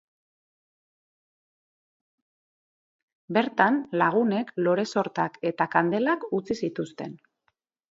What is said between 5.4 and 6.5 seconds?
eta kandelak